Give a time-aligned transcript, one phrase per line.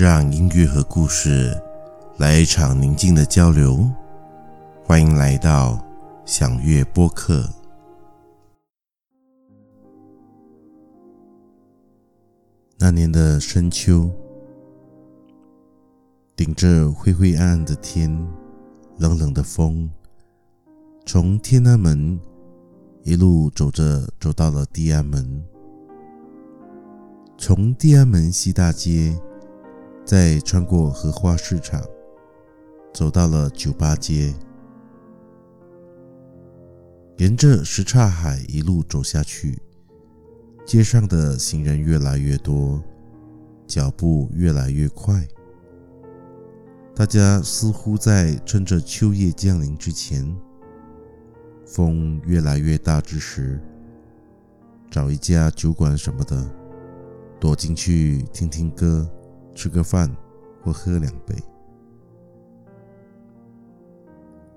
[0.00, 1.54] 让音乐和故事
[2.16, 3.86] 来一场宁静的交流。
[4.82, 5.78] 欢迎来到
[6.24, 7.46] 享乐播客。
[12.78, 14.10] 那年的深秋，
[16.34, 18.10] 顶着灰灰暗暗的天，
[18.96, 19.86] 冷冷的风，
[21.04, 22.18] 从天安门
[23.02, 25.44] 一路走着，走到了地安门。
[27.36, 29.14] 从地安门西大街，
[30.10, 31.80] 再穿过荷花市场，
[32.92, 34.34] 走到了酒吧街，
[37.18, 39.56] 沿着什刹海一路走下去，
[40.66, 42.82] 街上的行人越来越多，
[43.68, 45.24] 脚步越来越快，
[46.92, 50.36] 大家似乎在趁着秋夜降临之前，
[51.64, 53.60] 风越来越大之时，
[54.90, 56.44] 找一家酒馆什么的。
[57.38, 59.08] 躲进去听听歌，
[59.60, 60.10] 吃个饭
[60.62, 61.36] 或喝两杯。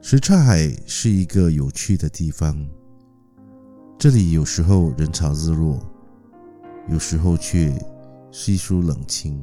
[0.00, 2.56] 什刹海是一个有趣的地方，
[3.98, 5.80] 这里有时候人潮日落，
[6.88, 7.76] 有时候却
[8.30, 9.42] 稀疏冷清。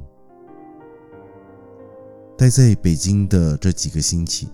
[2.37, 4.47] 待在北京的这几个星期，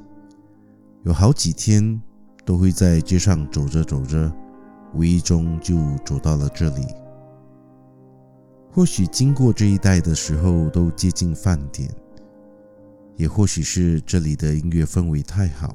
[1.03, 2.01] 有好几天
[2.44, 4.35] 都会在街上走着走着，
[4.95, 6.83] 无意中就走到了这里。
[8.75, 11.89] 或许经过这一带的时候都接近饭点，
[13.15, 15.73] 也或许是这里的音乐氛围太好，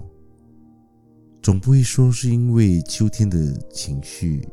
[1.40, 4.46] 总不会说是因为秋天的情绪，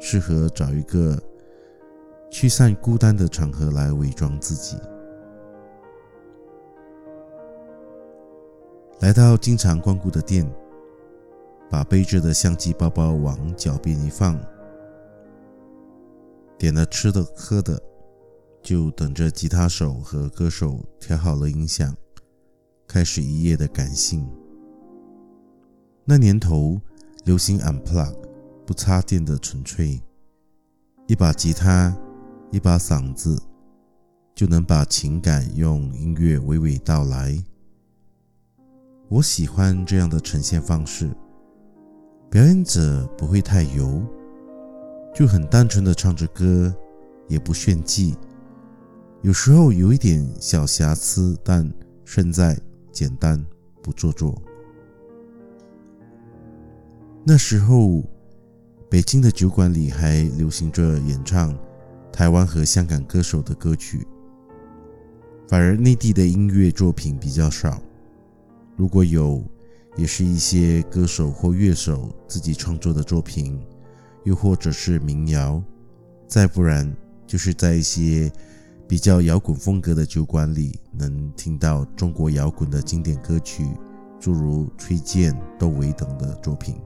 [0.00, 1.22] 适合找一个
[2.32, 4.76] 驱散孤单的场合来伪装自己。
[8.98, 10.44] 来到经常光顾的店，
[11.70, 14.36] 把背着的相机包包往脚边一放。
[16.60, 17.82] 点了吃的喝的，
[18.62, 21.96] 就等着吉他手和歌手调好了音响，
[22.86, 24.28] 开始一夜的感性。
[26.04, 26.78] 那年头
[27.24, 28.14] 流行 unplug，
[28.66, 29.98] 不插电的纯粹，
[31.06, 31.96] 一把吉他，
[32.50, 33.42] 一把嗓子，
[34.34, 37.42] 就能把情感用音乐娓娓道来。
[39.08, 41.10] 我喜欢这样的呈现方式，
[42.30, 44.02] 表演者不会太油。
[45.14, 46.74] 就很单纯的唱着歌，
[47.28, 48.16] 也不炫技，
[49.22, 51.70] 有时候有一点小瑕疵，但
[52.04, 52.58] 胜在
[52.90, 53.44] 简单
[53.82, 54.40] 不做作。
[57.24, 58.02] 那时候，
[58.88, 61.54] 北京的酒馆里还流行着演唱
[62.10, 64.06] 台湾和香港歌手的歌曲，
[65.48, 67.82] 反而内地的音乐作品比较少。
[68.76, 69.44] 如果有，
[69.96, 73.60] 也是一些歌手或乐手自己创作的作品。
[74.24, 75.62] 又或者是民谣，
[76.26, 76.94] 再不然
[77.26, 78.30] 就是在一些
[78.86, 83.68] 比较摇滚风格的酒馆里，能听到中国摇滚的经典歌曲，
[84.18, 86.76] 诸如崔健、窦唯等的作品。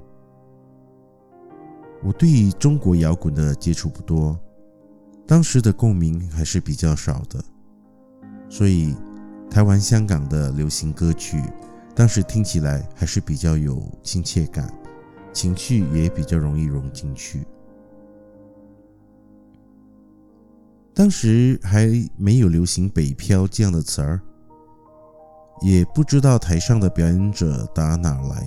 [2.03, 4.39] 我对于中国摇滚的接触不多，
[5.27, 7.43] 当时的共鸣还是比较少的，
[8.51, 8.95] 所以
[9.51, 11.43] 台湾、香港的流行歌曲，
[11.95, 14.71] 当时听起来还是比较有亲切感。
[15.35, 17.45] 情绪也比较容易融进去。
[20.95, 24.21] 当时还没有流行“北漂”这样的词儿，
[25.61, 28.47] 也不知道台上的表演者打哪来，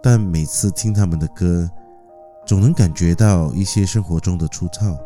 [0.00, 1.68] 但每次听他们的歌，
[2.46, 4.96] 总能感觉到一些生活中的粗糙。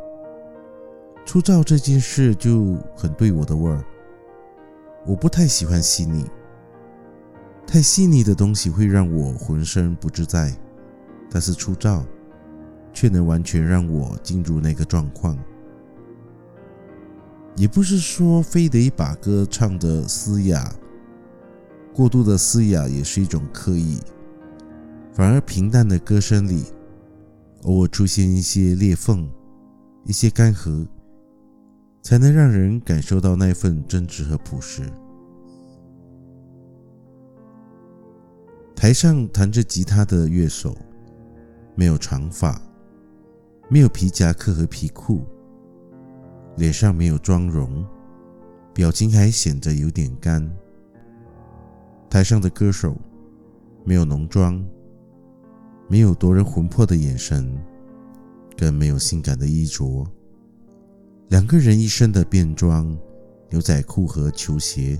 [1.25, 3.82] 粗糙这件事就很对我的味儿，
[5.06, 6.27] 我不太喜欢细腻。
[7.73, 10.53] 太细腻的东西会让我浑身不自在，
[11.31, 12.05] 但是粗糙
[12.93, 15.39] 却能完全让我进入那个状况。
[17.55, 20.69] 也不是说非得把歌唱得嘶哑，
[21.95, 24.01] 过度的嘶哑也是一种刻意。
[25.13, 26.65] 反而平淡的歌声里，
[27.63, 29.31] 偶尔出现一些裂缝，
[30.05, 30.89] 一些干涸，
[32.03, 34.91] 才能让人感受到那份真挚和朴实。
[38.80, 40.74] 台上弹着吉他的乐手，
[41.74, 42.59] 没有长发，
[43.68, 45.21] 没有皮夹克和皮裤，
[46.56, 47.86] 脸上没有妆容，
[48.72, 50.50] 表情还显得有点干。
[52.09, 52.97] 台上的歌手，
[53.84, 54.65] 没有浓妆，
[55.86, 57.54] 没有夺人魂魄的眼神，
[58.56, 60.06] 更没有性感的衣着。
[61.28, 62.97] 两个人一身的便装，
[63.50, 64.98] 牛仔裤和球鞋，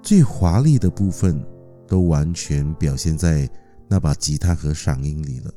[0.00, 1.44] 最华丽的部分。
[1.88, 3.50] 都完全表现在
[3.88, 5.52] 那把吉他和嗓音里了。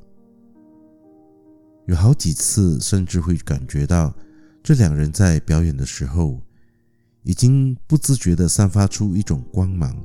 [1.86, 4.14] 有好几次，甚至会感觉到
[4.64, 6.40] 这两人在表演的时候，
[7.24, 9.96] 已经不自觉地散发出一种光芒，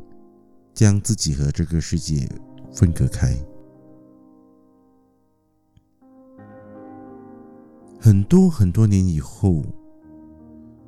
[0.74, 2.28] 将自己和这个世界
[2.72, 3.36] 分隔开。
[8.00, 9.64] 很多很多年以后，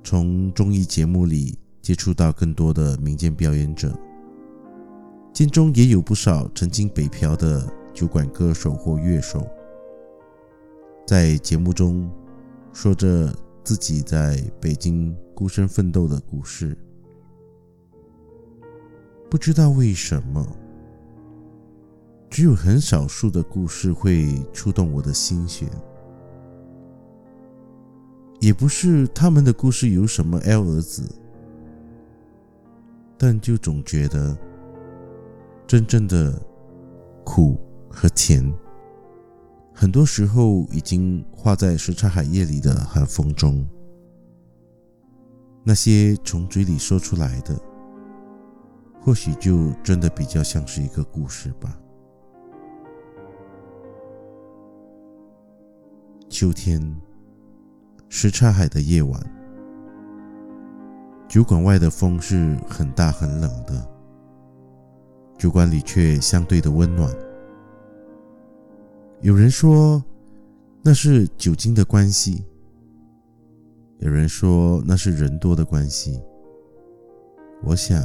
[0.02, 3.98] 从综艺节目里接触到更多的民间表演者，
[5.38, 7.64] 间中也有不少曾经北漂的
[7.94, 9.48] 酒馆歌手或乐手，
[11.06, 12.10] 在节目中
[12.72, 13.32] 说着
[13.62, 16.76] 自己在北京孤身奋斗的故事。
[19.30, 20.44] 不知道为什么，
[22.28, 25.68] 只有很少数的故事会触动我的心弦。
[28.40, 31.08] 也不是他们的故事有什么 L 儿子，
[33.16, 34.36] 但就总觉得
[35.68, 36.32] 真正的
[37.26, 37.60] 苦
[37.90, 38.42] 和甜，
[39.74, 43.68] 很多时候已经化在什刹海夜里的寒风中。
[45.62, 47.54] 那些从嘴里说出来的，
[48.98, 51.78] 或许就真的比较像是一个故事吧。
[56.30, 56.80] 秋天。
[58.10, 59.22] 什刹海的夜晚，
[61.28, 63.86] 酒馆外的风是很大很冷的，
[65.38, 67.14] 酒馆里却相对的温暖。
[69.20, 70.02] 有人说
[70.82, 72.44] 那是酒精的关系，
[73.98, 76.20] 有人说那是人多的关系。
[77.62, 78.02] 我想，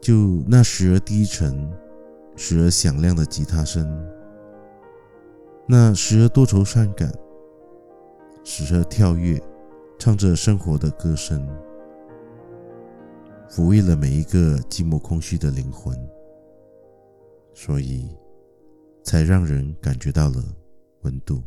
[0.00, 1.70] 就那时而低沉、
[2.36, 3.88] 时而响亮的吉他声，
[5.68, 7.12] 那时而多愁善感。
[8.44, 9.42] 时而跳跃，
[9.98, 11.48] 唱着生活的歌声，
[13.48, 15.96] 抚慰了每一个寂寞空虚的灵魂，
[17.54, 18.08] 所以
[19.04, 20.42] 才让人感觉到了
[21.02, 21.42] 温度。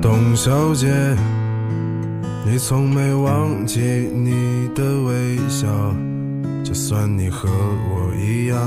[0.00, 1.16] 董小姐，
[2.46, 5.66] 你从没忘记你的微笑，
[6.68, 8.58] 就算你和我一样，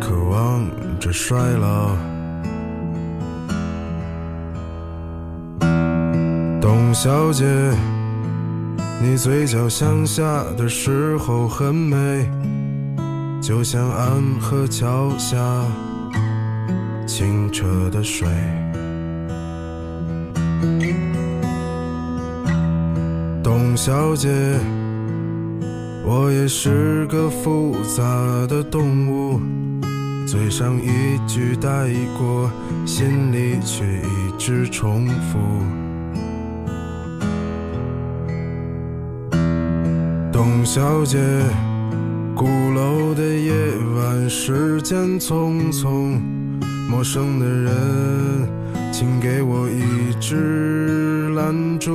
[0.00, 0.66] 渴望
[0.98, 1.90] 着衰老。
[6.58, 7.44] 董小姐，
[9.02, 12.26] 你嘴角向下的时候很美，
[13.42, 15.36] 就像安河桥下
[17.06, 18.26] 清澈的水。
[23.42, 24.58] 董小姐，
[26.04, 28.02] 我也是个复杂
[28.48, 29.40] 的动物，
[30.26, 31.68] 嘴上一句带
[32.18, 32.50] 过，
[32.84, 35.38] 心里却一直重复。
[40.32, 41.18] 董小姐，
[42.34, 43.52] 鼓楼的夜
[43.96, 46.18] 晚，时间匆匆，
[46.88, 48.48] 陌生的人。
[48.92, 51.94] 请给我一支兰州，